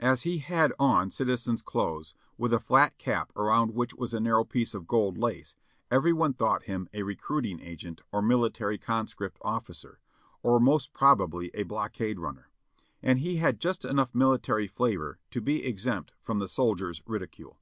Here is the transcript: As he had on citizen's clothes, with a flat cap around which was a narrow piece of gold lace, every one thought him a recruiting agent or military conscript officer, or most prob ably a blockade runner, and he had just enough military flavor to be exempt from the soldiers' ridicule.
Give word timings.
As 0.00 0.24
he 0.24 0.36
had 0.40 0.74
on 0.78 1.08
citizen's 1.10 1.62
clothes, 1.62 2.12
with 2.36 2.52
a 2.52 2.60
flat 2.60 2.98
cap 2.98 3.32
around 3.34 3.70
which 3.74 3.94
was 3.94 4.12
a 4.12 4.20
narrow 4.20 4.44
piece 4.44 4.74
of 4.74 4.86
gold 4.86 5.16
lace, 5.16 5.56
every 5.90 6.12
one 6.12 6.34
thought 6.34 6.64
him 6.64 6.90
a 6.92 7.04
recruiting 7.04 7.60
agent 7.62 8.02
or 8.12 8.20
military 8.20 8.76
conscript 8.76 9.38
officer, 9.40 9.98
or 10.42 10.60
most 10.60 10.92
prob 10.92 11.22
ably 11.22 11.50
a 11.54 11.62
blockade 11.62 12.18
runner, 12.18 12.50
and 13.02 13.20
he 13.20 13.36
had 13.36 13.58
just 13.58 13.82
enough 13.86 14.14
military 14.14 14.66
flavor 14.66 15.18
to 15.30 15.40
be 15.40 15.64
exempt 15.64 16.12
from 16.20 16.38
the 16.38 16.48
soldiers' 16.48 17.00
ridicule. 17.06 17.58